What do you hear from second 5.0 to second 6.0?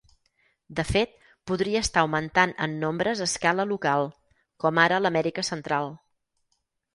a l'Amèrica Central.